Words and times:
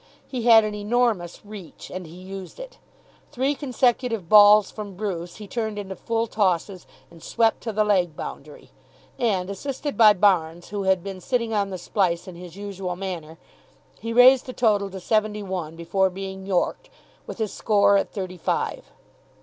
He 0.27 0.45
had 0.47 0.63
an 0.63 0.73
enormous 0.73 1.45
reach, 1.45 1.91
and 1.93 2.07
he 2.07 2.15
used 2.23 2.59
it. 2.59 2.79
Three 3.31 3.53
consecutive 3.53 4.27
balls 4.27 4.71
from 4.71 4.95
Bruce 4.95 5.35
he 5.35 5.45
turned 5.45 5.77
into 5.77 5.95
full 5.95 6.25
tosses 6.25 6.87
and 7.11 7.21
swept 7.21 7.61
to 7.61 7.71
the 7.71 7.83
leg 7.83 8.15
boundary, 8.15 8.71
and, 9.19 9.47
assisted 9.47 9.95
by 9.95 10.13
Barnes, 10.13 10.69
who 10.69 10.85
had 10.85 11.03
been 11.03 11.21
sitting 11.21 11.53
on 11.53 11.69
the 11.69 11.77
splice 11.77 12.27
in 12.27 12.33
his 12.33 12.55
usual 12.55 12.95
manner, 12.95 13.37
he 13.99 14.11
raised 14.11 14.47
the 14.47 14.53
total 14.53 14.89
to 14.89 14.99
seventy 14.99 15.43
one 15.43 15.75
before 15.75 16.09
being 16.09 16.47
yorked, 16.47 16.89
with 17.27 17.37
his 17.37 17.53
score 17.53 17.95
at 17.95 18.11
thirty 18.11 18.37
five. 18.37 18.89